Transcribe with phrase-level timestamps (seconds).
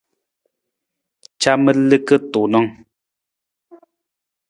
[1.41, 2.71] Camar liki tuunng.